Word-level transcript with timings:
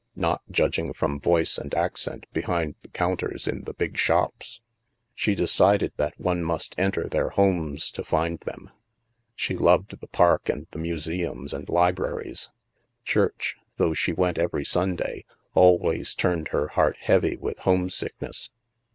Not, 0.15 0.41
judging 0.49 0.93
from 0.93 1.19
voice 1.19 1.59
and 1.59 1.75
ac 1.75 1.91
cent, 1.97 2.25
behind 2.33 2.73
the 2.81 2.87
counters 2.87 3.47
in 3.47 3.65
the 3.65 3.73
big 3.75 3.99
shops. 3.99 4.59
She 5.13 5.35
de 5.35 5.45
cided 5.45 5.93
that 5.97 6.19
one 6.19 6.43
must 6.43 6.73
enter 6.75 7.07
their 7.07 7.29
homes 7.29 7.91
to 7.91 8.03
find 8.03 8.39
them. 8.39 8.71
She 9.35 9.55
loved 9.55 9.99
the 10.01 10.07
park 10.07 10.49
and 10.49 10.65
the 10.71 10.79
museums 10.79 11.53
and 11.53 11.69
li 11.69 11.91
braries. 11.91 12.49
Church, 13.05 13.57
though 13.77 13.93
she 13.93 14.11
went 14.11 14.39
every 14.39 14.65
Sunday, 14.65 15.23
al 15.55 15.77
ways 15.77 16.15
turned 16.15 16.47
her 16.47 16.69
heart 16.69 16.97
heavy 16.97 17.35
with 17.37 17.59
homesickness. 17.59 18.49